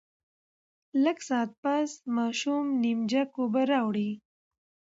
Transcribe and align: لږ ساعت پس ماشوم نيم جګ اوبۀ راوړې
لږ 1.03 1.17
ساعت 1.27 1.51
پس 1.63 1.89
ماشوم 2.15 2.63
نيم 2.81 2.99
جګ 3.11 3.29
اوبۀ 3.39 3.63
راوړې 3.71 4.11